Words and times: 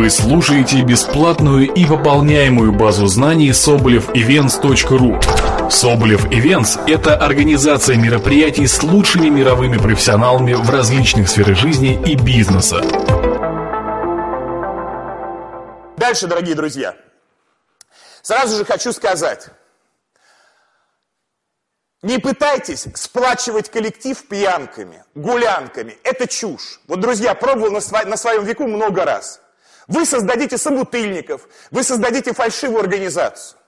Вы 0.00 0.08
слушаете 0.08 0.80
бесплатную 0.80 1.70
и 1.70 1.84
пополняемую 1.84 2.72
базу 2.72 3.06
знаний 3.06 3.50
sobolevevents.ru 3.50 5.70
Соболев 5.70 6.24
Events– 6.24 6.82
это 6.86 7.18
организация 7.18 7.96
мероприятий 7.96 8.66
с 8.66 8.82
лучшими 8.82 9.28
мировыми 9.28 9.76
профессионалами 9.76 10.54
в 10.54 10.70
различных 10.70 11.28
сферах 11.28 11.58
жизни 11.58 12.00
и 12.06 12.14
бизнеса. 12.14 12.80
Дальше, 15.98 16.26
дорогие 16.26 16.54
друзья. 16.54 16.96
Сразу 18.22 18.56
же 18.56 18.64
хочу 18.64 18.94
сказать. 18.94 19.48
Не 22.00 22.16
пытайтесь 22.16 22.86
сплачивать 22.94 23.68
коллектив 23.68 24.18
пьянками, 24.28 25.04
гулянками. 25.14 25.98
Это 26.04 26.26
чушь. 26.26 26.80
Вот, 26.88 27.00
друзья, 27.00 27.34
пробовал 27.34 27.72
на, 27.72 27.80
сво- 27.80 28.06
на 28.06 28.16
своем 28.16 28.44
веку 28.44 28.66
много 28.66 29.04
раз. 29.04 29.42
Вы 29.88 30.04
создадите 30.04 30.58
собутыльников, 30.58 31.48
вы 31.70 31.82
создадите 31.82 32.32
фальшивую 32.32 32.80
организацию. 32.80 33.58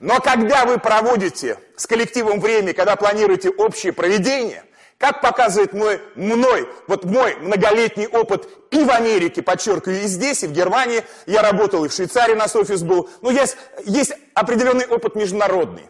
Но 0.00 0.20
когда 0.20 0.64
вы 0.64 0.78
проводите 0.78 1.58
с 1.76 1.86
коллективом 1.86 2.40
время, 2.40 2.72
когда 2.72 2.96
планируете 2.96 3.50
общее 3.50 3.92
проведение, 3.92 4.64
как 4.96 5.20
показывает 5.20 5.72
мой, 5.72 6.00
мной, 6.16 6.68
вот 6.88 7.04
мой 7.04 7.36
многолетний 7.36 8.06
опыт 8.06 8.48
и 8.72 8.82
в 8.82 8.90
Америке, 8.90 9.42
подчеркиваю, 9.42 10.02
и 10.02 10.06
здесь, 10.06 10.42
и 10.42 10.48
в 10.48 10.52
Германии, 10.52 11.04
я 11.26 11.42
работал, 11.42 11.84
и 11.84 11.88
в 11.88 11.92
Швейцарии 11.92 12.32
у 12.32 12.36
нас 12.36 12.54
офис 12.56 12.82
был, 12.82 13.08
но 13.22 13.30
есть, 13.30 13.56
есть 13.84 14.12
определенный 14.34 14.86
опыт 14.86 15.14
международный. 15.14 15.88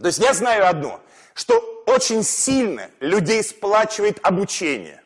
То 0.00 0.06
есть 0.06 0.18
я 0.18 0.32
знаю 0.32 0.68
одно, 0.68 1.00
что 1.34 1.58
очень 1.86 2.22
сильно 2.22 2.90
людей 3.00 3.42
сплачивает 3.42 4.18
обучение. 4.22 5.02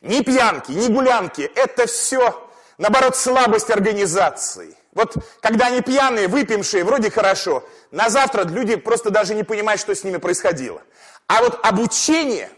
Ни 0.00 0.22
пьянки, 0.22 0.72
ни 0.72 0.88
гулянки, 0.88 1.42
это 1.54 1.86
все, 1.86 2.45
наоборот, 2.78 3.16
слабость 3.16 3.70
организации. 3.70 4.76
Вот 4.92 5.14
когда 5.40 5.66
они 5.66 5.82
пьяные, 5.82 6.28
выпившие, 6.28 6.84
вроде 6.84 7.10
хорошо, 7.10 7.62
на 7.90 8.08
завтра 8.08 8.44
люди 8.44 8.76
просто 8.76 9.10
даже 9.10 9.34
не 9.34 9.42
понимают, 9.42 9.80
что 9.80 9.94
с 9.94 10.04
ними 10.04 10.16
происходило. 10.16 10.82
А 11.26 11.42
вот 11.42 11.60
обучение, 11.62 12.50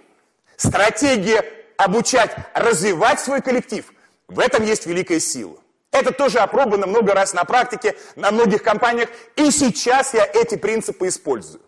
стратегия 0.57 1.45
обучать, 1.77 2.35
развивать 2.55 3.21
свой 3.21 3.41
коллектив, 3.41 3.93
в 4.29 4.39
этом 4.39 4.65
есть 4.65 4.87
великая 4.87 5.21
сила. 5.21 5.59
Это 5.91 6.13
тоже 6.13 6.39
опробовано 6.39 6.87
много 6.87 7.15
раз 7.15 7.33
на 7.33 7.45
практике, 7.45 7.97
на 8.15 8.31
многих 8.31 8.63
компаниях, 8.63 9.09
и 9.37 9.51
сейчас 9.51 10.15
я 10.15 10.25
эти 10.25 10.57
принципы 10.57 11.09
использую. 11.09 11.63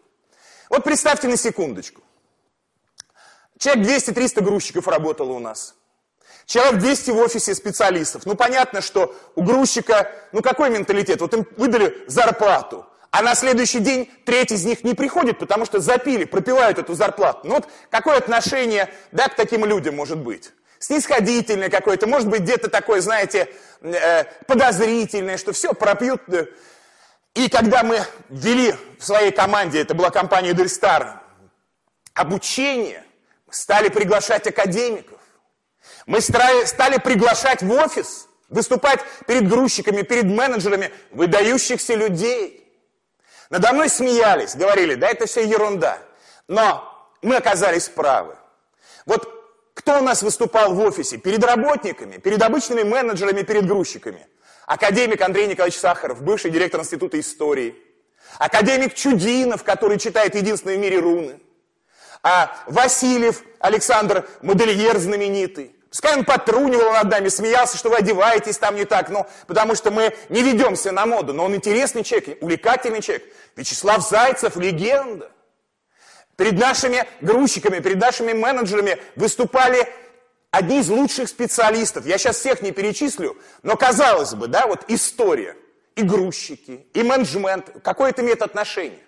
Вот 0.69 0.84
представьте 0.84 1.27
на 1.27 1.37
секундочку. 1.37 2.03
Человек 3.59 3.87
200-300 3.87 4.41
грузчиков 4.41 4.87
работало 4.89 5.33
у 5.33 5.39
нас. 5.39 5.75
Человек 6.51 6.81
200 6.81 7.12
в 7.12 7.19
офисе 7.19 7.55
специалистов. 7.55 8.27
Ну, 8.27 8.34
понятно, 8.34 8.81
что 8.81 9.15
у 9.37 9.43
грузчика, 9.45 10.11
ну, 10.33 10.43
какой 10.43 10.69
менталитет? 10.69 11.20
Вот 11.20 11.33
им 11.33 11.47
выдали 11.56 12.03
зарплату, 12.09 12.84
а 13.12 13.23
на 13.23 13.37
следующий 13.37 13.79
день 13.79 14.11
треть 14.25 14.51
из 14.51 14.65
них 14.65 14.83
не 14.83 14.95
приходит, 14.95 15.39
потому 15.39 15.65
что 15.65 15.78
запили, 15.78 16.25
пропивают 16.25 16.81
эту 16.81 16.95
зарплату. 16.95 17.43
Ну, 17.45 17.55
вот 17.55 17.69
какое 17.89 18.17
отношение, 18.17 18.93
да, 19.12 19.28
к 19.28 19.37
таким 19.37 19.65
людям 19.65 19.95
может 19.95 20.19
быть? 20.19 20.51
Снисходительное 20.81 21.71
какое-то, 21.71 22.09
может 22.09 22.28
быть, 22.28 22.41
где-то 22.41 22.69
такое, 22.69 23.01
знаете, 23.01 23.48
э, 23.83 24.25
подозрительное, 24.48 25.37
что 25.37 25.53
все, 25.53 25.73
пропьют. 25.73 26.23
И 27.37 27.48
когда 27.48 27.84
мы 27.84 28.01
ввели 28.28 28.75
в 28.98 29.06
своей 29.06 29.31
команде, 29.31 29.81
это 29.81 29.95
была 29.95 30.11
компания 30.11 30.53
Дельстар, 30.53 31.23
обучение, 32.12 33.05
стали 33.51 33.89
приглашать 33.89 34.48
академиков. 34.48 35.20
Мы 36.06 36.20
стали 36.20 36.98
приглашать 36.98 37.62
в 37.62 37.70
офис, 37.73 38.29
выступать 38.48 39.01
перед 39.27 39.48
грузчиками, 39.48 40.03
перед 40.03 40.25
менеджерами 40.25 40.91
выдающихся 41.11 41.95
людей. 41.95 42.56
Надо 43.48 43.73
мной 43.73 43.89
смеялись, 43.89 44.55
говорили, 44.55 44.95
да 44.95 45.09
это 45.09 45.27
все 45.27 45.44
ерунда. 45.44 45.99
Но 46.49 46.87
мы 47.22 47.37
оказались 47.37 47.88
правы. 47.88 48.37
Вот 49.06 49.28
кто 49.75 49.99
у 49.99 50.03
нас 50.03 50.22
выступал 50.22 50.75
в 50.75 50.81
офисе? 50.81 51.16
Перед 51.16 51.43
работниками, 51.44 52.19
перед 52.19 52.43
обычными 52.43 52.82
менеджерами, 52.82 53.43
перед 53.43 53.67
грузчиками. 53.67 54.27
Академик 54.67 55.21
Андрей 55.21 55.47
Николаевич 55.47 55.81
Сахаров, 55.81 56.22
бывший 56.22 56.50
директор 56.50 56.81
Института 56.81 57.19
истории. 57.19 57.75
Академик 58.38 58.94
Чудинов, 58.94 59.65
который 59.65 59.99
читает 59.99 60.34
единственный 60.34 60.77
в 60.77 60.81
мире 60.81 60.99
руны. 61.00 61.41
А 62.22 62.56
Васильев 62.67 63.43
Александр, 63.59 64.28
модельер 64.43 64.99
знаменитый. 64.99 65.75
Пускай 65.91 66.17
он 66.17 66.25
потрунивал 66.25 66.93
над 66.93 67.11
нами, 67.11 67.28
смеялся, 67.28 67.77
что 67.77 67.91
вы 67.91 67.97
одеваетесь 67.97 68.56
там 68.59 68.77
не 68.77 68.84
так, 68.84 69.11
ну, 69.11 69.27
потому 69.49 69.75
что 69.75 69.91
мы 69.91 70.15
не 70.28 70.43
ведемся 70.43 70.93
на 70.93 71.05
моду. 71.05 71.34
Но 71.34 71.45
он 71.45 71.55
интересный 71.56 72.05
человек, 72.05 72.41
увлекательный 72.41 73.03
человек. 73.03 73.25
Вячеслав 73.56 74.09
Зайцев, 74.09 74.56
легенда. 74.56 75.33
Перед 76.37 76.59
нашими 76.59 77.05
грузчиками, 77.21 77.81
перед 77.81 77.99
нашими 77.99 78.33
менеджерами 78.33 78.99
выступали 79.17 79.93
одни 80.53 80.79
из 80.79 80.89
лучших 80.89 81.29
специалистов. 81.29 82.06
Я 82.06 82.19
сейчас 82.19 82.37
всех 82.37 82.62
не 82.62 82.71
перечислю, 82.71 83.37
но 83.65 83.77
казалось 83.77 84.34
бы, 84.34 84.47
да, 84.47 84.69
вот 84.69 84.84
история, 84.87 85.56
и 85.97 86.03
грузчики, 86.03 86.87
и 86.95 87.03
менеджмент, 87.03 87.71
какое 87.83 88.11
это 88.11 88.23
имеет 88.23 88.43
отношение. 88.43 89.03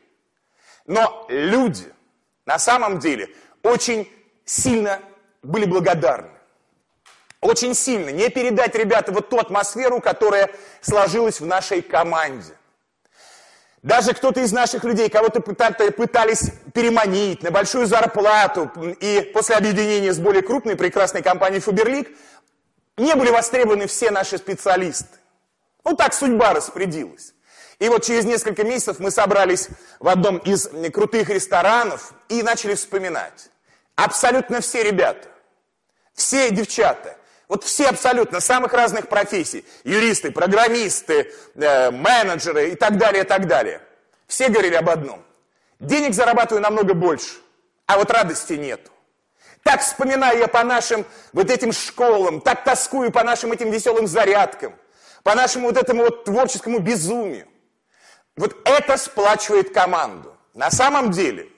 Но 0.87 1.27
люди 1.29 1.85
на 2.45 2.59
самом 2.59 2.99
деле 2.99 3.31
очень 3.63 4.11
сильно 4.45 5.01
были 5.43 5.65
благодарны. 5.65 6.32
Очень 7.43 7.75
сильно. 7.75 8.11
Не 8.11 8.31
передать, 8.31 8.75
ребята, 8.77 9.11
вот 9.11 9.29
ту 9.29 9.39
атмосферу, 9.39 10.01
которая 10.01 10.49
сложилась 10.81 11.41
в 11.41 11.45
нашей 11.45 11.83
команде. 11.83 12.55
Даже 13.83 14.15
кто-то 14.15 14.41
из 14.41 14.53
наших 14.53 14.85
людей, 14.85 15.11
кого-то 15.11 15.41
пытались 15.41 16.53
переманить 16.73 17.43
на 17.43 17.51
большую 17.51 17.87
зарплату, 17.87 18.71
и 19.01 19.33
после 19.35 19.57
объединения 19.57 20.13
с 20.13 20.21
более 20.21 20.43
крупной 20.43 20.77
прекрасной 20.77 21.21
компанией 21.21 21.61
Фаберлик 21.61 22.17
не 22.97 23.17
были 23.17 23.31
востребованы 23.31 23.89
все 23.89 24.13
наши 24.13 24.39
специалисты. 24.39 25.19
Ну 25.85 25.97
так 25.97 26.15
судьба 26.15 26.55
распорядилась. 26.55 27.35
И 27.81 27.89
вот 27.89 28.05
через 28.05 28.25
несколько 28.25 28.63
месяцев 28.63 29.01
мы 29.01 29.11
собрались 29.11 29.69
в 29.99 30.07
одном 30.07 30.39
из 30.39 30.71
крутых 30.93 31.29
ресторанов 31.29 32.15
и 32.29 32.45
начали 32.45 32.77
вспоминать. 32.77 33.51
Абсолютно 33.97 34.61
все 34.61 34.85
ребята, 34.85 35.27
все 36.15 36.53
девчата, 36.53 37.17
вот 37.53 37.65
все 37.65 37.91
абсолютно, 37.91 38.41
самых 38.41 38.73
разных 38.73 39.09
профессий, 39.09 39.67
юристы, 39.85 40.31
программисты, 40.31 41.31
э, 41.55 41.91
менеджеры 41.91 42.71
и 42.71 42.75
так 42.75 42.97
далее, 42.97 43.25
и 43.25 43.27
так 43.27 43.47
далее. 43.47 43.83
Все 44.27 44.49
говорили 44.49 44.75
об 44.75 44.89
одном. 44.89 45.23
Денег 45.79 46.15
зарабатываю 46.15 46.63
намного 46.63 46.95
больше, 46.95 47.35
а 47.85 47.99
вот 47.99 48.11
радости 48.11 48.55
нету. 48.55 48.91
Так 49.63 49.83
вспоминаю 49.83 50.39
я 50.39 50.49
по 50.49 50.65
нашим 50.65 51.05
вот 51.35 51.51
этим 51.51 51.73
школам, 51.75 52.41
так 52.41 52.65
тоскую 52.65 53.13
по 53.13 53.23
нашим 53.23 53.53
этим 53.53 53.71
веселым 53.71 54.07
зарядкам, 54.07 54.75
по 55.23 55.35
нашему 55.35 55.67
вот 55.67 55.77
этому 55.77 56.05
вот 56.05 56.25
творческому 56.25 56.79
безумию. 56.79 57.47
Вот 58.35 58.57
это 58.65 58.97
сплачивает 58.97 59.75
команду. 59.75 60.35
На 60.55 60.71
самом 60.71 61.11
деле, 61.11 61.49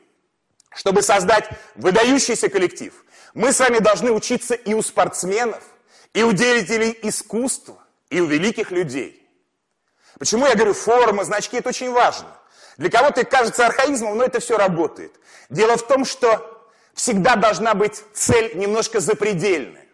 чтобы 0.74 1.02
создать 1.02 1.48
выдающийся 1.76 2.48
коллектив, 2.48 2.92
мы 3.32 3.52
с 3.52 3.60
вами 3.60 3.78
должны 3.78 4.10
учиться 4.10 4.54
и 4.54 4.74
у 4.74 4.82
спортсменов, 4.82 5.62
и 6.14 6.22
у 6.22 6.32
деятелей 6.32 6.98
искусства, 7.02 7.76
и 8.08 8.20
у 8.20 8.26
великих 8.26 8.70
людей. 8.70 9.20
Почему 10.18 10.46
я 10.46 10.54
говорю 10.54 10.72
форма, 10.72 11.24
значки, 11.24 11.58
это 11.58 11.68
очень 11.68 11.90
важно. 11.90 12.28
Для 12.78 12.88
кого-то 12.88 13.24
кажется 13.24 13.66
архаизмом, 13.66 14.16
но 14.16 14.24
это 14.24 14.40
все 14.40 14.56
работает. 14.56 15.12
Дело 15.50 15.76
в 15.76 15.86
том, 15.86 16.04
что 16.04 16.70
всегда 16.94 17.36
должна 17.36 17.74
быть 17.74 18.02
цель 18.12 18.56
немножко 18.56 19.00
запредельная. 19.00 19.86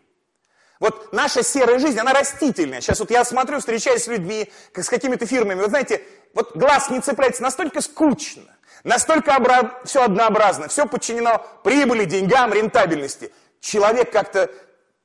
Вот 0.78 1.12
наша 1.12 1.42
серая 1.42 1.78
жизнь, 1.78 1.98
она 1.98 2.12
растительная. 2.12 2.80
Сейчас 2.80 3.00
вот 3.00 3.10
я 3.10 3.24
смотрю, 3.24 3.58
встречаюсь 3.58 4.04
с 4.04 4.06
людьми, 4.06 4.50
с 4.74 4.88
какими-то 4.88 5.26
фирмами. 5.26 5.60
Вы 5.60 5.68
знаете, 5.68 6.02
вот 6.34 6.56
глаз 6.56 6.90
не 6.90 7.00
цепляется, 7.00 7.42
настолько 7.42 7.80
скучно, 7.80 8.56
настолько 8.84 9.34
обра... 9.34 9.80
все 9.84 10.04
однообразно, 10.04 10.68
все 10.68 10.86
подчинено 10.86 11.44
прибыли, 11.64 12.04
деньгам, 12.04 12.52
рентабельности. 12.52 13.30
Человек 13.60 14.10
как-то 14.10 14.50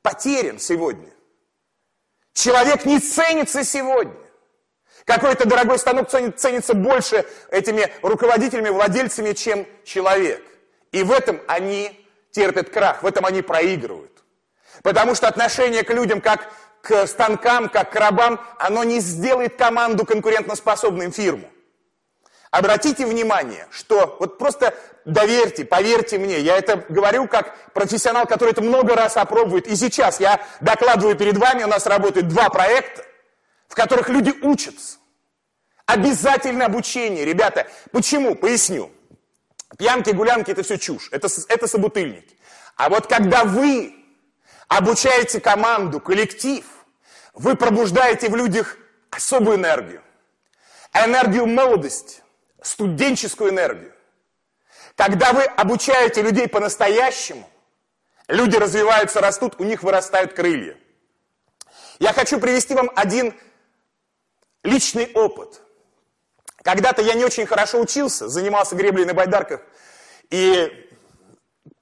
потерян 0.05 0.59
сегодня. 0.59 1.09
Человек 2.33 2.85
не 2.85 2.99
ценится 2.99 3.63
сегодня. 3.63 4.13
Какой-то 5.03 5.47
дорогой 5.47 5.79
станок 5.79 6.09
ценится 6.09 6.75
больше 6.75 7.25
этими 7.49 7.91
руководителями, 8.03 8.69
владельцами, 8.69 9.33
чем 9.33 9.65
человек. 9.83 10.43
И 10.91 11.01
в 11.01 11.11
этом 11.11 11.41
они 11.47 12.07
терпят 12.31 12.69
крах, 12.69 13.01
в 13.01 13.07
этом 13.07 13.25
они 13.25 13.41
проигрывают. 13.41 14.23
Потому 14.83 15.15
что 15.15 15.27
отношение 15.27 15.83
к 15.83 15.91
людям, 15.91 16.21
как 16.21 16.51
к 16.81 17.07
станкам, 17.07 17.67
как 17.67 17.91
к 17.91 17.95
рабам, 17.95 18.39
оно 18.59 18.83
не 18.83 18.99
сделает 18.99 19.57
команду 19.57 20.05
конкурентоспособным 20.05 21.11
фирму. 21.11 21.49
Обратите 22.55 23.05
внимание, 23.05 23.67
что 23.69 24.15
вот 24.17 24.37
просто 24.37 24.73
доверьте, 25.03 25.65
поверьте 25.65 26.17
мне, 26.17 26.39
я 26.39 26.57
это 26.57 26.85
говорю 26.87 27.27
как 27.27 27.53
профессионал, 27.73 28.25
который 28.25 28.51
это 28.51 28.61
много 28.61 28.95
раз 28.95 29.17
опробует. 29.17 29.67
И 29.67 29.75
сейчас 29.75 30.21
я 30.21 30.39
докладываю 30.61 31.17
перед 31.17 31.37
вами, 31.37 31.63
у 31.63 31.67
нас 31.67 31.85
работают 31.85 32.29
два 32.29 32.49
проекта, 32.49 33.03
в 33.67 33.75
которых 33.75 34.07
люди 34.07 34.33
учатся. 34.41 34.99
Обязательное 35.85 36.67
обучение, 36.67 37.25
ребята. 37.25 37.67
Почему? 37.91 38.35
Поясню. 38.35 38.89
Пьянки, 39.77 40.11
гулянки– 40.11 40.49
это 40.51 40.63
все 40.63 40.77
чушь, 40.77 41.09
это, 41.11 41.27
это 41.49 41.67
собутыльники. 41.67 42.37
А 42.77 42.87
вот 42.87 43.07
когда 43.07 43.43
вы 43.43 43.93
обучаете 44.69 45.41
команду, 45.41 45.99
коллектив, 45.99 46.63
вы 47.33 47.57
пробуждаете 47.57 48.29
в 48.29 48.35
людях 48.37 48.77
особую 49.11 49.57
энергию. 49.57 50.01
Энергию 50.93 51.47
молодости, 51.47 52.21
студенческую 52.65 53.51
энергию. 53.51 53.93
Когда 54.95 55.33
вы 55.33 55.43
обучаете 55.43 56.21
людей 56.21 56.47
по-настоящему, 56.47 57.49
люди 58.27 58.55
развиваются, 58.55 59.21
растут, 59.21 59.55
у 59.59 59.63
них 59.63 59.83
вырастают 59.83 60.33
крылья. 60.33 60.77
Я 61.99 62.13
хочу 62.13 62.39
привести 62.39 62.73
вам 62.73 62.91
один 62.95 63.33
личный 64.63 65.11
опыт. 65.13 65.61
Когда-то 66.63 67.01
я 67.01 67.13
не 67.13 67.23
очень 67.23 67.45
хорошо 67.45 67.79
учился, 67.79 68.27
занимался 68.27 68.75
греблей 68.75 69.05
на 69.05 69.13
байдарках 69.13 69.61
и 70.31 70.89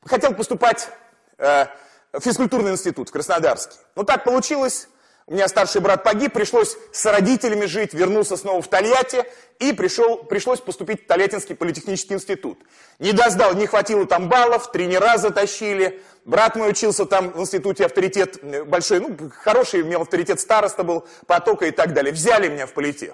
хотел 0.06 0.34
поступать 0.34 0.90
э, 1.38 1.68
в 2.12 2.20
физкультурный 2.20 2.72
институт 2.72 3.10
в 3.10 3.12
Краснодарске. 3.12 3.78
Но 3.96 4.04
так 4.04 4.24
получилось, 4.26 4.90
у 5.26 5.34
меня 5.34 5.48
старший 5.48 5.80
брат 5.80 6.04
погиб, 6.04 6.34
пришлось 6.34 6.78
с 6.92 7.06
родителями 7.06 7.66
жить, 7.66 7.94
вернулся 7.94 8.36
снова 8.36 8.62
в 8.62 8.68
Тольятти, 8.68 9.24
и 9.60 9.72
пришел, 9.72 10.18
пришлось 10.18 10.60
поступить 10.60 11.04
в 11.04 11.08
Тольяттинский 11.08 11.56
политехнический 11.56 12.16
институт. 12.16 12.60
Не 13.00 13.14
доздал, 13.14 13.54
не 13.54 13.66
хватило 13.66 14.06
там 14.06 14.28
баллов, 14.28 14.72
тренера 14.72 15.18
затащили. 15.18 16.04
Брат 16.26 16.58
мой 16.58 16.72
учился 16.72 17.06
там 17.06 17.32
в 17.32 17.40
институте, 17.40 17.86
авторитет 17.86 18.38
э, 18.44 18.64
большой, 18.66 19.00
ну, 19.00 19.18
хороший, 19.32 19.82
имел 19.82 20.02
авторитет 20.02 20.42
староста 20.42 20.84
был, 20.84 21.08
потока 21.26 21.66
и 21.68 21.72
так 21.72 21.94
далее. 21.94 22.12
Взяли 22.12 22.50
меня 22.50 22.66
в 22.66 22.74
политех. 22.74 23.14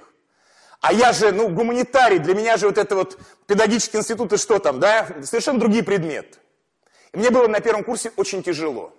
А 0.81 0.93
я 0.93 1.11
же, 1.13 1.31
ну, 1.31 1.49
гуманитарий, 1.49 2.19
для 2.19 2.33
меня 2.33 2.57
же 2.57 2.67
вот 2.67 2.77
это 2.77 2.95
вот 2.95 3.19
педагогический 3.45 3.97
институт 3.97 4.33
и 4.33 4.37
что 4.37 4.59
там, 4.59 4.79
да, 4.79 5.07
совершенно 5.23 5.59
другие 5.59 5.83
предметы. 5.83 6.39
И 7.11 7.17
мне 7.17 7.29
было 7.29 7.47
на 7.47 7.59
первом 7.59 7.83
курсе 7.83 8.11
очень 8.15 8.41
тяжело. 8.41 8.95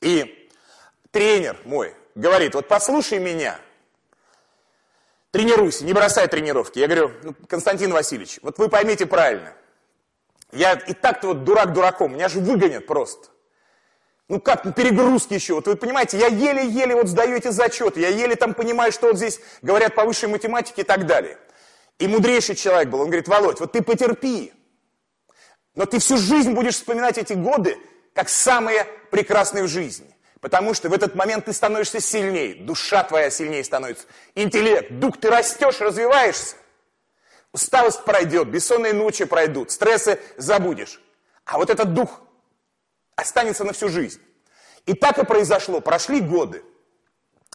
И 0.00 0.48
тренер 1.10 1.58
мой, 1.64 1.94
говорит, 2.14 2.54
вот 2.54 2.68
послушай 2.68 3.18
меня, 3.18 3.58
тренируйся, 5.30 5.84
не 5.84 5.92
бросай 5.92 6.26
тренировки. 6.28 6.78
Я 6.78 6.86
говорю, 6.86 7.12
ну, 7.22 7.34
Константин 7.48 7.92
Васильевич, 7.92 8.38
вот 8.42 8.58
вы 8.58 8.68
поймите 8.68 9.06
правильно, 9.06 9.54
я 10.52 10.72
и 10.72 10.94
так-то 10.94 11.28
вот 11.28 11.44
дурак 11.44 11.72
дураком, 11.72 12.14
меня 12.14 12.28
же 12.28 12.40
выгонят 12.40 12.86
просто. 12.86 13.28
Ну 14.28 14.40
как, 14.40 14.64
ну, 14.64 14.72
перегрузки 14.72 15.32
еще. 15.34 15.54
Вот 15.54 15.66
вы 15.66 15.76
понимаете, 15.76 16.18
я 16.18 16.26
еле-еле 16.26 16.94
вот 16.94 17.08
сдаю 17.08 17.36
эти 17.36 17.48
зачеты, 17.48 18.00
я 18.00 18.08
еле 18.08 18.36
там 18.36 18.52
понимаю, 18.52 18.92
что 18.92 19.08
вот 19.08 19.16
здесь 19.16 19.40
говорят 19.62 19.94
по 19.94 20.04
высшей 20.04 20.28
математике 20.28 20.82
и 20.82 20.84
так 20.84 21.06
далее. 21.06 21.38
И 21.98 22.06
мудрейший 22.06 22.54
человек 22.54 22.90
был, 22.90 23.00
он 23.00 23.06
говорит, 23.06 23.26
Володь, 23.26 23.58
вот 23.58 23.72
ты 23.72 23.82
потерпи, 23.82 24.52
но 25.74 25.86
ты 25.86 25.98
всю 25.98 26.18
жизнь 26.18 26.52
будешь 26.52 26.74
вспоминать 26.74 27.18
эти 27.18 27.32
годы, 27.32 27.78
как 28.14 28.28
самые 28.28 28.84
прекрасные 29.10 29.64
в 29.64 29.68
жизни. 29.68 30.14
Потому 30.40 30.72
что 30.72 30.88
в 30.88 30.92
этот 30.92 31.14
момент 31.14 31.46
ты 31.46 31.52
становишься 31.52 32.00
сильнее, 32.00 32.54
душа 32.54 33.02
твоя 33.02 33.30
сильнее 33.30 33.64
становится, 33.64 34.06
интеллект, 34.34 34.90
дух, 34.92 35.18
ты 35.18 35.30
растешь, 35.30 35.80
развиваешься. 35.80 36.56
Усталость 37.52 38.04
пройдет, 38.04 38.48
бессонные 38.48 38.92
ночи 38.92 39.24
пройдут, 39.24 39.70
стрессы 39.70 40.20
забудешь. 40.36 41.00
А 41.44 41.58
вот 41.58 41.70
этот 41.70 41.94
дух 41.94 42.20
останется 43.16 43.64
на 43.64 43.72
всю 43.72 43.88
жизнь. 43.88 44.20
И 44.86 44.94
так 44.94 45.18
и 45.18 45.24
произошло. 45.24 45.80
Прошли 45.80 46.20
годы. 46.20 46.62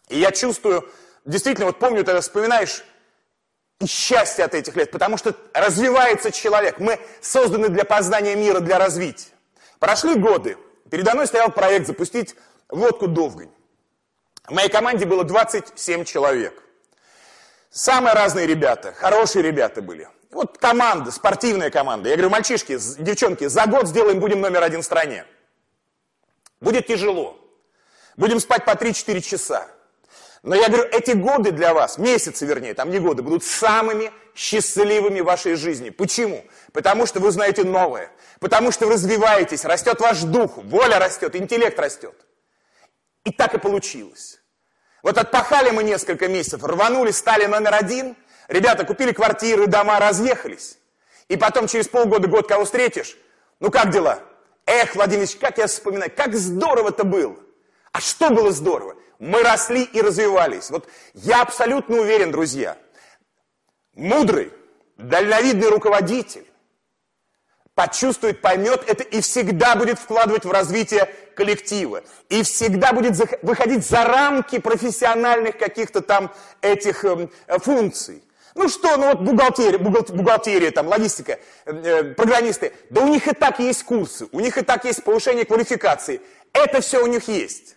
И 0.09 0.19
я 0.19 0.31
чувствую, 0.31 0.89
действительно, 1.25 1.67
вот 1.67 1.79
помню, 1.79 2.03
ты 2.03 2.19
вспоминаешь 2.19 2.83
и 3.79 3.85
счастье 3.85 4.45
от 4.45 4.55
этих 4.55 4.75
лет, 4.75 4.91
потому 4.91 5.17
что 5.17 5.35
развивается 5.53 6.31
человек. 6.31 6.79
Мы 6.79 6.99
созданы 7.21 7.69
для 7.69 7.85
познания 7.85 8.35
мира, 8.35 8.59
для 8.59 8.77
развития. 8.77 9.29
Прошли 9.79 10.15
годы. 10.15 10.57
Передо 10.89 11.13
мной 11.13 11.27
стоял 11.27 11.49
проект 11.49 11.87
запустить 11.87 12.35
лодку 12.73 13.07
«Довгань». 13.07 13.51
В 14.47 14.51
моей 14.51 14.69
команде 14.69 15.05
было 15.05 15.23
27 15.23 16.03
человек. 16.03 16.61
Самые 17.69 18.13
разные 18.13 18.45
ребята, 18.45 18.93
хорошие 18.93 19.41
ребята 19.41 19.81
были. 19.81 20.07
Вот 20.31 20.57
команда, 20.57 21.11
спортивная 21.11 21.69
команда. 21.69 22.09
Я 22.09 22.15
говорю, 22.15 22.31
мальчишки, 22.31 22.77
девчонки, 22.99 23.47
за 23.47 23.65
год 23.67 23.87
сделаем, 23.87 24.19
будем 24.19 24.41
номер 24.41 24.63
один 24.63 24.81
в 24.81 24.85
стране. 24.85 25.25
Будет 26.59 26.87
тяжело. 26.87 27.39
Будем 28.17 28.39
спать 28.39 28.65
по 28.65 28.71
3-4 28.71 29.21
часа. 29.21 29.67
Но 30.41 30.55
я 30.55 30.67
говорю, 30.67 30.83
эти 30.91 31.11
годы 31.11 31.51
для 31.51 31.73
вас, 31.73 31.97
месяцы 31.97 32.45
вернее, 32.45 32.73
там 32.73 32.91
не 32.91 32.99
годы, 32.99 33.21
будут 33.23 33.43
самыми 33.43 34.11
счастливыми 34.35 35.21
в 35.21 35.25
вашей 35.25 35.55
жизни. 35.55 35.89
Почему? 35.89 36.43
Потому 36.73 37.05
что 37.05 37.19
вы 37.19 37.29
узнаете 37.29 37.63
новое. 37.63 38.11
Потому 38.39 38.71
что 38.71 38.87
вы 38.87 38.93
развиваетесь, 38.93 39.63
растет 39.63 40.01
ваш 40.01 40.21
дух, 40.23 40.57
воля 40.57 40.99
растет, 40.99 41.35
интеллект 41.35 41.79
растет. 41.79 42.15
И 43.23 43.31
так 43.31 43.53
и 43.53 43.57
получилось. 43.57 44.39
Вот 45.01 45.17
отпахали 45.17 45.71
мы 45.71 45.83
несколько 45.83 46.27
месяцев, 46.27 46.63
рванули, 46.63 47.11
стали 47.11 47.45
номер 47.45 47.73
один. 47.73 48.15
Ребята 48.47 48.85
купили 48.85 49.11
квартиры, 49.11 49.67
дома, 49.67 49.99
разъехались. 49.99 50.77
И 51.27 51.37
потом 51.37 51.67
через 51.67 51.87
полгода, 51.87 52.27
год 52.27 52.47
кого 52.47 52.65
встретишь, 52.65 53.17
ну 53.59 53.71
как 53.71 53.91
дела? 53.91 54.19
Эх, 54.65 54.95
Владимир 54.95 55.27
как 55.39 55.57
я 55.57 55.67
вспоминаю, 55.67 56.11
как 56.15 56.35
здорово-то 56.35 57.03
было. 57.03 57.37
А 57.91 57.99
что 57.99 58.29
было 58.29 58.51
здорово? 58.51 58.95
Мы 59.19 59.41
росли 59.43 59.83
и 59.83 60.01
развивались. 60.01 60.69
Вот 60.69 60.89
я 61.13 61.41
абсолютно 61.41 61.97
уверен, 61.97 62.31
друзья, 62.31 62.77
мудрый, 63.93 64.51
дальновидный 64.97 65.69
руководитель 65.69 66.45
почувствует, 67.75 68.41
поймет 68.41 68.83
это 68.87 69.03
и 69.03 69.21
всегда 69.21 69.75
будет 69.75 69.99
вкладывать 69.99 70.45
в 70.45 70.51
развитие 70.51 71.09
коллектива. 71.35 72.03
И 72.29 72.43
всегда 72.43 72.93
будет 72.93 73.15
выходить 73.41 73.85
за 73.85 74.03
рамки 74.03 74.59
профессиональных 74.59 75.57
каких-то 75.57 76.01
там 76.01 76.31
этих 76.61 77.03
э, 77.05 77.27
функций. 77.59 78.23
Ну 78.55 78.69
что, 78.69 78.97
ну 78.97 79.07
вот 79.07 79.21
бухгалтерия, 79.21 79.79
бухгалтерия, 79.79 80.69
там, 80.69 80.87
логистика, 80.87 81.39
э, 81.65 82.03
программисты, 82.13 82.73
да 82.91 83.01
у 83.01 83.07
них 83.07 83.27
и 83.27 83.33
так 83.33 83.59
есть 83.59 83.83
курсы, 83.83 84.27
у 84.31 84.39
них 84.39 84.57
и 84.57 84.61
так 84.61 84.85
есть 84.85 85.03
повышение 85.03 85.45
квалификации. 85.45 86.21
Это 86.53 86.81
все 86.81 87.03
у 87.03 87.07
них 87.07 87.27
есть. 87.27 87.75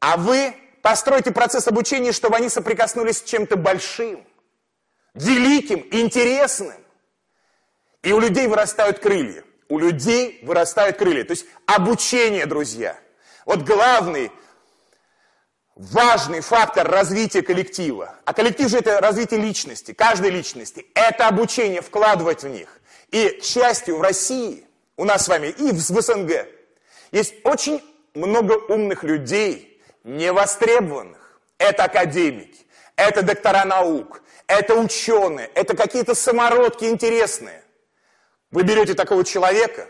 А 0.00 0.16
вы 0.16 0.54
постройте 0.80 1.30
процесс 1.30 1.68
обучения, 1.68 2.12
чтобы 2.12 2.36
они 2.36 2.48
соприкоснулись 2.48 3.18
с 3.18 3.22
чем-то 3.22 3.56
большим, 3.56 4.24
великим, 5.14 5.86
интересным. 5.90 6.81
И 8.02 8.12
у 8.12 8.18
людей 8.18 8.46
вырастают 8.46 8.98
крылья. 8.98 9.44
У 9.68 9.78
людей 9.78 10.40
вырастают 10.42 10.96
крылья. 10.98 11.24
То 11.24 11.32
есть 11.32 11.46
обучение, 11.66 12.46
друзья. 12.46 12.98
Вот 13.46 13.62
главный 13.62 14.30
важный 15.74 16.40
фактор 16.40 16.88
развития 16.88 17.42
коллектива. 17.42 18.14
А 18.24 18.34
коллектив 18.34 18.68
же 18.68 18.78
это 18.78 19.00
развитие 19.00 19.40
личности, 19.40 19.92
каждой 19.92 20.30
личности. 20.30 20.86
Это 20.94 21.28
обучение, 21.28 21.80
вкладывать 21.80 22.42
в 22.42 22.48
них. 22.48 22.80
И, 23.10 23.28
к 23.28 23.44
счастью, 23.44 23.98
в 23.98 24.02
России, 24.02 24.66
у 24.96 25.04
нас 25.04 25.24
с 25.24 25.28
вами 25.28 25.48
и 25.48 25.72
в 25.72 25.78
СНГ, 25.78 26.46
есть 27.10 27.34
очень 27.44 27.82
много 28.14 28.52
умных 28.52 29.04
людей, 29.04 29.80
невостребованных. 30.04 31.40
Это 31.58 31.84
академики, 31.84 32.66
это 32.96 33.22
доктора 33.22 33.64
наук, 33.64 34.22
это 34.46 34.74
ученые, 34.74 35.50
это 35.54 35.76
какие-то 35.76 36.14
самородки 36.14 36.84
интересные. 36.84 37.62
Вы 38.52 38.62
берете 38.62 38.94
такого 38.94 39.24
человека, 39.24 39.88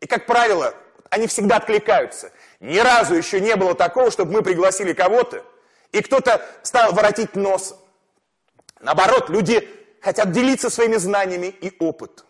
и, 0.00 0.06
как 0.06 0.24
правило, 0.24 0.74
они 1.10 1.26
всегда 1.26 1.58
откликаются– 1.58 2.32
ни 2.64 2.78
разу 2.78 3.14
еще 3.14 3.40
не 3.40 3.56
было 3.56 3.74
такого, 3.74 4.10
чтобы 4.10 4.32
мы 4.32 4.42
пригласили 4.42 4.94
кого-то, 4.94 5.44
и 5.92 6.00
кто-то 6.00 6.42
стал 6.62 6.94
воротить 6.94 7.36
нос. 7.36 7.76
Наоборот, 8.80 9.28
люди 9.28 9.68
хотят 10.00 10.32
делиться 10.32 10.70
своими 10.70 10.96
знаниями 10.96 11.48
и 11.48 11.76
опытом. 11.78 12.26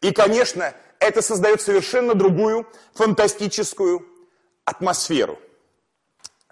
И, 0.00 0.12
конечно, 0.12 0.74
это 1.00 1.22
создает 1.22 1.60
совершенно 1.60 2.14
другую 2.14 2.68
фантастическую 2.94 4.06
атмосферу. 4.64 5.40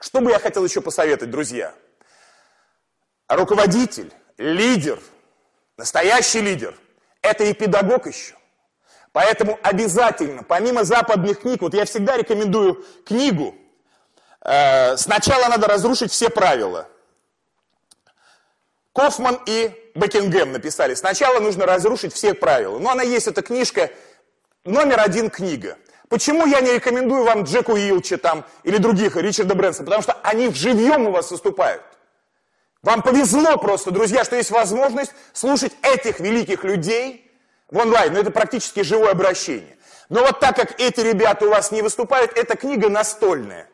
Что 0.00 0.20
бы 0.20 0.32
я 0.32 0.40
хотел 0.40 0.64
еще 0.64 0.80
посоветовать, 0.80 1.30
друзья? 1.30 1.74
Руководитель, 3.28 4.12
лидер, 4.36 4.98
настоящий 5.76 6.40
лидер, 6.40 6.74
это 7.20 7.44
и 7.44 7.52
педагог 7.54 8.08
еще. 8.08 8.34
Поэтому 9.12 9.58
обязательно, 9.62 10.42
помимо 10.42 10.84
западных 10.84 11.40
книг, 11.40 11.60
вот 11.60 11.74
я 11.74 11.84
всегда 11.84 12.16
рекомендую 12.16 12.84
книгу, 13.04 13.54
э, 14.40 14.96
сначала 14.96 15.48
надо 15.48 15.68
разрушить 15.68 16.10
все 16.10 16.30
правила. 16.30 16.88
Кофман 18.94 19.38
и 19.46 19.70
Бекингем 19.94 20.52
написали, 20.52 20.94
сначала 20.94 21.40
нужно 21.40 21.66
разрушить 21.66 22.14
все 22.14 22.32
правила. 22.34 22.78
Но 22.78 22.90
она 22.90 23.02
есть, 23.02 23.26
эта 23.26 23.42
книжка, 23.42 23.90
номер 24.64 25.00
один 25.00 25.28
книга. 25.28 25.76
Почему 26.08 26.46
я 26.46 26.60
не 26.60 26.72
рекомендую 26.72 27.24
вам 27.24 27.44
Джеку 27.44 27.76
Илча 27.76 28.18
там 28.18 28.44
или 28.64 28.76
других, 28.78 29.16
Ричарда 29.16 29.54
Брэнсона? 29.54 29.84
Потому 29.86 30.02
что 30.02 30.12
они 30.22 30.52
живьем 30.52 31.06
у 31.06 31.10
вас 31.10 31.30
выступают. 31.30 31.82
Вам 32.82 33.02
повезло 33.02 33.56
просто, 33.58 33.90
друзья, 33.90 34.24
что 34.24 34.36
есть 34.36 34.50
возможность 34.50 35.12
слушать 35.32 35.72
этих 35.82 36.20
великих 36.20 36.64
людей 36.64 37.31
в 37.72 37.78
онлайн. 37.78 38.12
Но 38.12 38.20
это 38.20 38.30
практически 38.30 38.82
живое 38.82 39.10
обращение. 39.10 39.76
Но 40.08 40.20
вот 40.20 40.38
так 40.38 40.54
как 40.54 40.80
эти 40.80 41.00
ребята 41.00 41.46
у 41.46 41.48
вас 41.48 41.72
не 41.72 41.82
выступают, 41.82 42.32
эта 42.36 42.56
книга 42.56 42.88
настольная. 42.88 43.68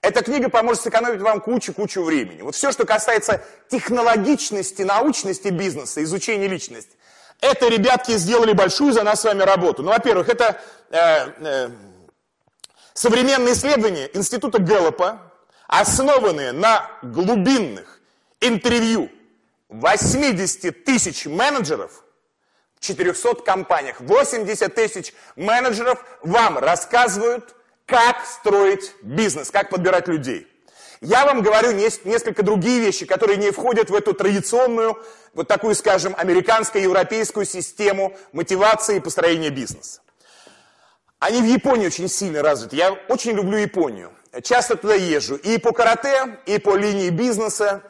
Эта 0.00 0.22
книга 0.22 0.48
поможет 0.48 0.82
сэкономить 0.82 1.20
вам 1.20 1.40
кучу-кучу 1.40 2.04
времени. 2.04 2.42
Вот 2.42 2.54
все, 2.54 2.70
что 2.70 2.86
касается 2.86 3.42
технологичности, 3.68 4.82
научности 4.82 5.48
бизнеса, 5.48 6.04
изучения 6.04 6.46
личности, 6.46 6.96
это 7.40 7.68
ребятки 7.68 8.12
сделали 8.12 8.52
большую 8.52 8.92
за 8.92 9.02
нас 9.02 9.22
с 9.22 9.24
вами 9.24 9.42
работу. 9.42 9.82
Ну, 9.82 9.90
во-первых, 9.90 10.28
это 10.28 10.60
э, 10.90 10.98
э, 11.40 11.70
современные 12.94 13.54
исследования 13.54 14.10
Института 14.12 14.60
Гэллопа, 14.60 15.32
основанные 15.66 16.52
на 16.52 16.88
глубинных 17.02 18.00
интервью 18.40 19.10
80 19.68 20.84
тысяч 20.84 21.26
менеджеров 21.26 22.04
400 22.80 23.42
компаниях. 23.42 24.00
80 24.00 24.74
тысяч 24.74 25.12
менеджеров 25.36 26.04
вам 26.22 26.58
рассказывают, 26.58 27.54
как 27.86 28.24
строить 28.26 28.92
бизнес, 29.02 29.50
как 29.50 29.70
подбирать 29.70 30.08
людей. 30.08 30.46
Я 31.00 31.24
вам 31.24 31.42
говорю 31.42 31.72
несколько 31.72 32.42
другие 32.42 32.80
вещи, 32.80 33.06
которые 33.06 33.36
не 33.36 33.50
входят 33.52 33.88
в 33.88 33.94
эту 33.94 34.14
традиционную, 34.14 35.00
вот 35.32 35.46
такую, 35.46 35.74
скажем, 35.76 36.14
американско-европейскую 36.16 37.46
систему 37.46 38.16
мотивации 38.32 38.96
и 38.96 39.00
построения 39.00 39.50
бизнеса. 39.50 40.00
Они 41.20 41.40
в 41.40 41.44
Японии 41.44 41.86
очень 41.86 42.08
сильно 42.08 42.42
развиты. 42.42 42.76
Я 42.76 42.92
очень 43.08 43.32
люблю 43.32 43.58
Японию. 43.58 44.12
Часто 44.42 44.76
туда 44.76 44.94
езжу. 44.94 45.36
И 45.36 45.58
по 45.58 45.72
карате, 45.72 46.38
и 46.46 46.58
по 46.58 46.76
линии 46.76 47.10
бизнеса, 47.10 47.82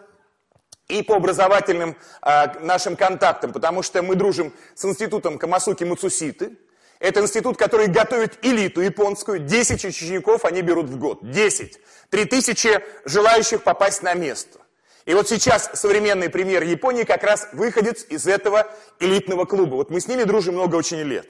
и 0.88 1.02
по 1.02 1.16
образовательным 1.16 1.96
э, 2.22 2.60
нашим 2.60 2.96
контактам, 2.96 3.52
потому 3.52 3.82
что 3.82 4.02
мы 4.02 4.14
дружим 4.14 4.52
с 4.74 4.84
институтом 4.84 5.38
Камасуки 5.38 5.84
Муцуситы. 5.84 6.56
Это 6.98 7.20
институт, 7.20 7.56
который 7.56 7.86
готовит 7.86 8.38
элиту 8.42 8.80
японскую. 8.80 9.38
10 9.38 9.84
учеников 9.84 10.44
они 10.44 10.62
берут 10.62 10.86
в 10.86 10.98
год. 10.98 11.18
10. 11.22 11.78
3000 12.10 12.82
желающих 13.04 13.62
попасть 13.62 14.02
на 14.02 14.14
место. 14.14 14.58
И 15.04 15.14
вот 15.14 15.28
сейчас 15.28 15.70
современный 15.74 16.28
премьер 16.28 16.62
Японии 16.62 17.04
как 17.04 17.22
раз 17.22 17.48
выходец 17.52 18.04
из 18.08 18.26
этого 18.26 18.66
элитного 18.98 19.44
клуба. 19.44 19.76
Вот 19.76 19.90
мы 19.90 20.00
с 20.00 20.08
ними 20.08 20.24
дружим 20.24 20.54
много 20.54 20.76
очень 20.76 20.98
лет. 21.02 21.26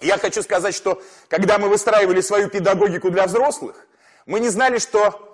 Я 0.00 0.16
хочу 0.16 0.42
сказать, 0.42 0.74
что 0.74 1.02
когда 1.28 1.58
мы 1.58 1.68
выстраивали 1.68 2.20
свою 2.20 2.48
педагогику 2.48 3.10
для 3.10 3.26
взрослых, 3.26 3.86
мы 4.26 4.40
не 4.40 4.48
знали, 4.48 4.78
что 4.78 5.27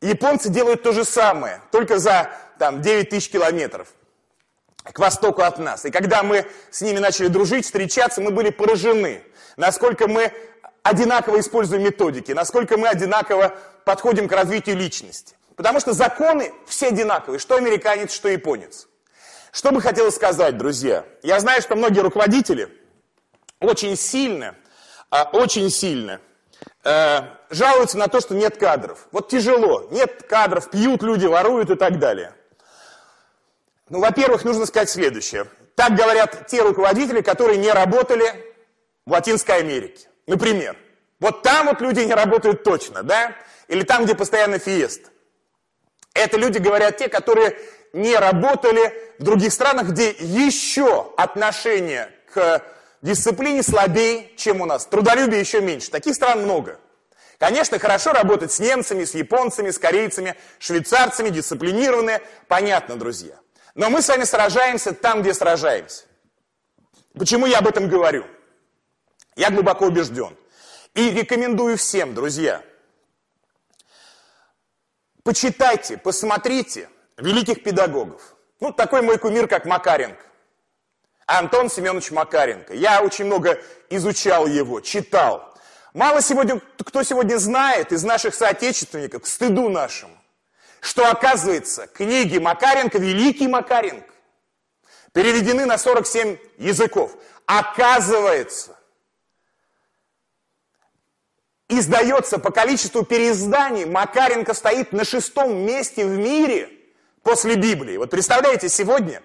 японцы 0.00 0.48
делают 0.48 0.82
то 0.82 0.92
же 0.92 1.04
самое, 1.04 1.60
только 1.70 1.98
за 1.98 2.30
там, 2.58 2.82
9 2.82 3.10
тысяч 3.10 3.30
километров 3.30 3.88
к 4.82 4.98
востоку 4.98 5.42
от 5.42 5.58
нас. 5.58 5.84
И 5.84 5.90
когда 5.90 6.22
мы 6.22 6.46
с 6.70 6.80
ними 6.80 6.98
начали 6.98 7.28
дружить, 7.28 7.64
встречаться, 7.64 8.20
мы 8.20 8.30
были 8.30 8.50
поражены, 8.50 9.22
насколько 9.56 10.08
мы 10.08 10.32
одинаково 10.82 11.40
используем 11.40 11.82
методики, 11.82 12.32
насколько 12.32 12.76
мы 12.76 12.88
одинаково 12.88 13.54
подходим 13.84 14.28
к 14.28 14.32
развитию 14.32 14.76
личности. 14.76 15.36
Потому 15.56 15.80
что 15.80 15.92
законы 15.92 16.52
все 16.66 16.88
одинаковые, 16.88 17.38
что 17.38 17.56
американец, 17.56 18.12
что 18.12 18.28
японец. 18.28 18.88
Что 19.52 19.72
бы 19.72 19.82
хотелось 19.82 20.14
сказать, 20.14 20.56
друзья? 20.56 21.04
Я 21.22 21.40
знаю, 21.40 21.60
что 21.60 21.76
многие 21.76 22.00
руководители 22.00 22.68
очень 23.58 23.96
сильно, 23.96 24.54
а, 25.10 25.24
очень 25.32 25.68
сильно 25.70 26.20
э, 26.84 27.22
жалуются 27.50 27.98
на 27.98 28.08
то, 28.08 28.20
что 28.20 28.34
нет 28.34 28.56
кадров. 28.56 29.06
Вот 29.12 29.28
тяжело, 29.28 29.88
нет 29.90 30.24
кадров, 30.28 30.70
пьют 30.70 31.02
люди, 31.02 31.26
воруют 31.26 31.70
и 31.70 31.76
так 31.76 31.98
далее. 31.98 32.34
Ну, 33.88 34.00
во-первых, 34.00 34.44
нужно 34.44 34.66
сказать 34.66 34.88
следующее. 34.88 35.46
Так 35.74 35.94
говорят 35.94 36.46
те 36.46 36.62
руководители, 36.62 37.22
которые 37.22 37.58
не 37.58 37.70
работали 37.70 38.54
в 39.06 39.12
Латинской 39.12 39.56
Америке. 39.56 40.08
Например, 40.26 40.76
вот 41.18 41.42
там 41.42 41.66
вот 41.66 41.80
люди 41.80 42.00
не 42.00 42.14
работают 42.14 42.62
точно, 42.62 43.02
да? 43.02 43.34
Или 43.68 43.82
там, 43.82 44.04
где 44.04 44.14
постоянно 44.14 44.58
фиест. 44.58 45.10
Это 46.14 46.36
люди 46.36 46.58
говорят 46.58 46.96
те, 46.96 47.08
которые 47.08 47.58
не 47.92 48.16
работали 48.16 48.92
в 49.18 49.24
других 49.24 49.52
странах, 49.52 49.88
где 49.88 50.10
еще 50.10 51.12
отношение 51.16 52.10
к 52.32 52.62
дисциплине 53.02 53.62
слабее, 53.62 54.30
чем 54.36 54.60
у 54.60 54.66
нас. 54.66 54.86
Трудолюбие 54.86 55.40
еще 55.40 55.60
меньше. 55.60 55.90
Таких 55.90 56.14
стран 56.14 56.42
много. 56.42 56.78
Конечно, 57.38 57.78
хорошо 57.78 58.12
работать 58.12 58.52
с 58.52 58.58
немцами, 58.58 59.04
с 59.04 59.14
японцами, 59.14 59.70
с 59.70 59.78
корейцами, 59.78 60.36
швейцарцами, 60.58 61.30
дисциплинированные. 61.30 62.22
Понятно, 62.48 62.96
друзья. 62.96 63.34
Но 63.74 63.88
мы 63.88 64.02
с 64.02 64.08
вами 64.08 64.24
сражаемся 64.24 64.92
там, 64.92 65.22
где 65.22 65.32
сражаемся. 65.32 66.04
Почему 67.14 67.46
я 67.46 67.58
об 67.58 67.66
этом 67.66 67.88
говорю? 67.88 68.26
Я 69.36 69.50
глубоко 69.50 69.86
убежден. 69.86 70.36
И 70.94 71.10
рекомендую 71.10 71.78
всем, 71.78 72.14
друзья, 72.14 72.62
почитайте, 75.22 75.96
посмотрите 75.96 76.88
великих 77.16 77.62
педагогов. 77.62 78.36
Ну, 78.58 78.72
такой 78.72 79.02
мой 79.02 79.18
кумир, 79.18 79.46
как 79.48 79.64
Макаренко. 79.64 80.24
Антон 81.38 81.70
Семенович 81.70 82.10
Макаренко. 82.10 82.74
Я 82.74 83.02
очень 83.02 83.26
много 83.26 83.60
изучал 83.88 84.46
его, 84.46 84.80
читал. 84.80 85.54
Мало 85.94 86.22
сегодня, 86.22 86.60
кто 86.78 87.04
сегодня 87.04 87.36
знает 87.36 87.92
из 87.92 88.02
наших 88.02 88.34
соотечественников, 88.34 89.22
к 89.22 89.26
стыду 89.26 89.68
нашему, 89.68 90.16
что 90.80 91.08
оказывается 91.08 91.86
книги 91.86 92.38
Макаренко, 92.38 92.98
великий 92.98 93.46
Макаренко, 93.46 94.12
переведены 95.12 95.66
на 95.66 95.78
47 95.78 96.36
языков. 96.58 97.16
Оказывается, 97.46 98.76
издается 101.68 102.38
по 102.38 102.50
количеству 102.50 103.04
переизданий, 103.04 103.84
Макаренко 103.84 104.52
стоит 104.52 104.92
на 104.92 105.04
шестом 105.04 105.56
месте 105.64 106.04
в 106.04 106.10
мире 106.10 106.70
после 107.22 107.54
Библии. 107.54 107.96
Вот 107.96 108.10
представляете, 108.10 108.68
сегодня 108.68 109.22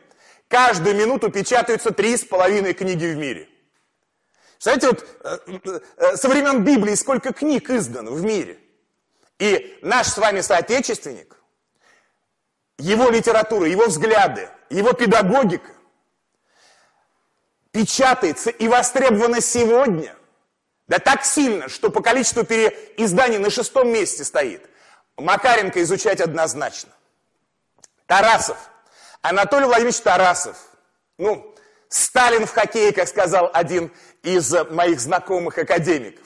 Каждую 0.48 0.96
минуту 0.96 1.32
печатаются 1.32 1.92
три 1.92 2.16
с 2.16 2.24
половиной 2.24 2.74
книги 2.74 3.06
в 3.06 3.18
мире. 3.18 3.50
Знаете, 4.60 4.88
вот 4.88 5.06
э, 5.24 5.40
э, 5.98 6.16
со 6.18 6.30
времен 6.30 6.64
Библии 6.64 6.96
сколько 6.96 7.34
книг 7.34 7.70
издано 7.70 8.12
в 8.12 8.24
мире. 8.24 8.60
И 9.40 9.78
наш 9.82 10.08
с 10.08 10.18
вами 10.18 10.42
соотечественник, 10.42 11.36
его 12.78 13.10
литература, 13.10 13.68
его 13.68 13.88
взгляды, 13.88 14.50
его 14.70 14.94
педагогика 14.94 15.72
печатается 17.72 18.50
и 18.50 18.68
востребована 18.68 19.42
сегодня. 19.42 20.16
Да 20.88 21.00
так 21.00 21.25
сильно, 21.25 21.68
что 21.68 21.90
по 21.90 22.02
количеству 22.02 22.46
переизданий 22.46 23.40
на 23.40 23.50
шестом 23.50 23.90
месте 23.90 24.24
стоит. 24.24 24.70
Макаренко 25.18 25.82
изучать 25.82 26.22
однозначно. 26.22 26.92
Тарасов– 28.06 28.58
Анатолий 29.29 29.65
Владимирович 29.65 30.00
Тарасов, 30.01 30.55
ну, 31.17 31.55
Сталин 31.89 32.46
в 32.46 32.51
хоккее, 32.51 32.91
как 32.91 33.08
сказал 33.08 33.50
один 33.53 33.91
из 34.22 34.53
моих 34.70 35.00
знакомых 35.00 35.58
академиков. 35.58 36.25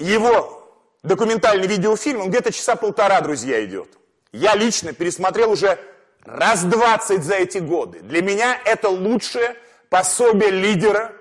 Его 0.00 0.82
документальный 1.04 1.68
видеофильм, 1.68 2.22
он 2.22 2.30
где-то 2.30 2.52
часа 2.52 2.74
полтора, 2.74 3.20
друзья, 3.20 3.64
идет. 3.64 3.88
Я 4.32 4.56
лично 4.56 4.92
пересмотрел 4.92 5.52
уже 5.52 5.78
раз 6.24 6.64
двадцать 6.64 7.22
за 7.22 7.34
эти 7.34 7.58
годы. 7.58 8.00
Для 8.00 8.20
меня 8.20 8.60
это 8.64 8.88
лучшее 8.88 9.56
пособие 9.90 10.50
лидера, 10.50 11.12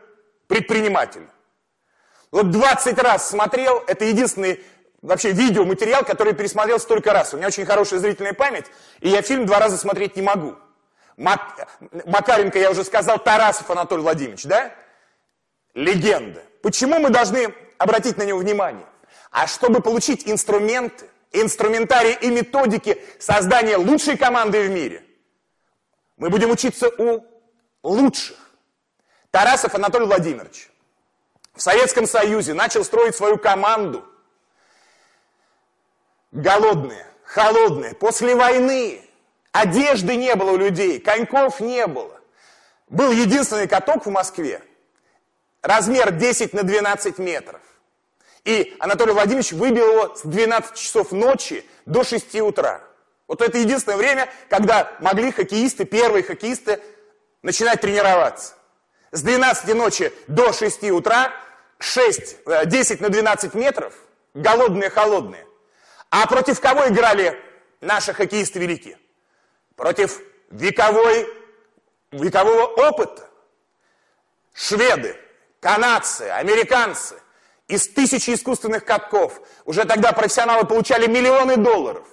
предпринимателя. 0.48 1.30
Вот 2.32 2.50
20 2.50 2.98
раз 3.00 3.30
смотрел, 3.30 3.84
это 3.86 4.06
единственный 4.06 4.64
вообще 5.02 5.32
видеоматериал, 5.32 6.04
который 6.04 6.34
пересмотрел 6.34 6.80
столько 6.80 7.14
раз. 7.14 7.34
У 7.34 7.38
меня 7.38 7.48
очень 7.48 7.66
хорошая 7.66 8.00
зрительная 8.00 8.34
память, 8.34 8.66
и 9.00 9.10
я 9.10 9.22
фильм 9.22 9.46
два 9.46 9.60
раза 9.60 9.78
смотреть 9.78 10.16
не 10.16 10.22
могу. 10.22 10.56
Мак... 11.18 11.68
Макаренко, 12.06 12.58
я 12.60 12.72
уже 12.72 12.84
сказал, 12.84 13.20
Тарасов 13.20 13.70
Анатолий 13.70 14.02
Владимирович, 14.02 14.44
да? 14.44 14.74
Легенда. 15.74 16.44
Почему 16.62 17.00
мы 17.00 17.10
должны 17.10 17.54
обратить 17.78 18.18
на 18.18 18.24
него 18.24 18.40
внимание? 18.40 18.86
А 19.32 19.48
чтобы 19.48 19.82
получить 19.82 20.28
инструменты, 20.28 21.10
инструментарии 21.32 22.18
и 22.22 22.30
методики 22.30 23.02
создания 23.20 23.78
лучшей 23.78 24.18
команды 24.18 24.68
в 24.68 24.70
мире, 24.70 25.04
мы 26.18 26.30
будем 26.30 26.52
учиться 26.52 26.90
у 26.98 27.24
лучших. 27.84 28.38
Тарасов 29.32 29.76
Анатолий 29.76 30.06
Владимирович 30.06 30.70
в 31.54 31.62
Советском 31.62 32.08
Союзе 32.08 32.54
начал 32.54 32.84
строить 32.84 33.16
свою 33.16 33.38
команду– 33.38 34.06
голодные, 36.32 37.06
холодные, 37.24 37.94
после 37.94 38.36
войны. 38.36 39.02
Одежды 39.52 40.16
не 40.16 40.36
было 40.36 40.52
у 40.52 40.58
людей, 40.58 41.00
коньков 41.00 41.60
не 41.60 41.88
было. 41.88 42.20
Был 42.88 43.12
единственный 43.12 43.68
каток 43.68 44.06
в 44.06 44.10
Москве, 44.10 44.62
размер 45.62 46.12
10 46.12 46.54
на 46.54 46.64
12 46.64 47.18
метров. 47.20 47.62
И 48.46 48.76
Анатолий 48.80 49.14
Владимирович 49.14 49.52
выбил 49.52 49.92
его 49.92 50.16
с 50.16 50.22
12 50.22 50.76
часов 50.76 51.12
ночи 51.12 51.66
до 51.86 52.04
6 52.04 52.40
утра. 52.42 52.82
Вот 53.28 53.42
это 53.42 53.58
единственное 53.58 53.98
время, 53.98 54.30
когда 54.50 54.92
могли 55.00 55.32
хоккеисты, 55.32 55.86
первые 55.86 56.24
хоккеисты, 56.24 56.82
начинать 57.44 57.82
тренироваться. 57.82 58.54
С 59.12 59.22
12 59.22 59.76
ночи 59.76 60.12
до 60.28 60.54
6 60.54 60.90
утра, 60.92 61.32
6, 61.80 62.38
10 62.66 63.00
э, 63.00 63.04
на 63.04 63.10
12 63.10 63.54
метров, 63.54 63.94
голодные-холодные. 64.34 65.46
А 66.10 66.26
против 66.28 66.60
кого 66.60 66.88
играли 66.88 67.40
наши 67.82 68.14
хоккеисты 68.14 68.60
великие? 68.60 68.98
Против 69.76 70.20
вековой, 70.50 71.28
векового 72.12 72.66
опыта. 72.66 73.30
Шведы, 74.54 75.16
канадцы, 75.60 76.24
американцы. 76.24 77.22
Из 77.68 77.88
тысячи 77.88 78.32
искусственных 78.32 78.84
катков. 78.84 79.42
Уже 79.66 79.86
тогда 79.86 80.12
профессионалы 80.12 80.66
получали 80.66 81.06
миллионы 81.06 81.56
долларов. 81.58 82.08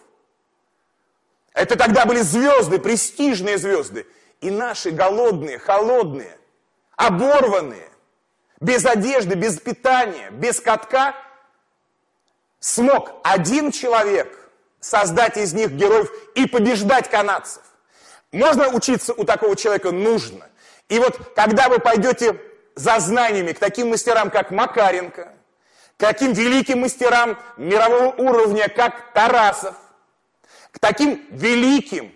Это 1.55 1.77
тогда 1.77 2.05
были 2.05 2.21
звезды, 2.21 2.79
престижные 2.79 3.57
звезды. 3.57 4.07
И 4.43 4.51
наши 4.51 4.91
голодные, 4.91 5.59
холодные, 5.59 6.39
оборванные, 6.97 7.89
без 8.61 8.85
одежды, 8.85 9.35
без 9.35 9.59
питания, 9.59 10.31
без 10.31 10.61
катка, 10.61 11.15
смог 12.67 13.13
один 13.23 13.71
человек 13.71 14.51
создать 14.81 15.37
из 15.37 15.53
них 15.53 15.71
героев 15.71 16.11
и 16.35 16.47
побеждать 16.47 17.09
канадцев. 17.09 17.63
Можно 18.33 18.69
учиться 18.71 19.15
у 19.15 19.23
такого 19.23 19.55
человека? 19.55 19.93
Нужно. 19.93 20.49
И 20.89 20.99
вот 20.99 21.33
когда 21.37 21.69
вы 21.69 21.79
пойдете 21.79 22.41
за 22.75 22.99
знаниями 22.99 23.53
к 23.53 23.61
таким 23.61 23.91
мастерам, 23.91 24.31
как 24.31 24.51
Макаренко, 24.51 25.33
к 25.97 26.01
таким 26.01 26.33
великим 26.33 26.81
мастерам 26.81 27.39
мирового 27.57 28.13
уровня, 28.17 28.69
как 28.69 29.13
Тарасов, 29.13 29.77
к 30.73 30.81
таким 30.81 31.25
великим 31.31 32.13